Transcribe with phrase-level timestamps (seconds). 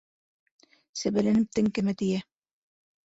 [1.01, 2.27] Сәбәләнеп теңкәмә тейә.